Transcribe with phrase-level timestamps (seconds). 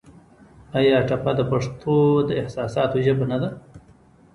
[0.77, 1.95] آیا ټپه د پښتو
[2.27, 3.49] د احساساتو ژبه نه ده؟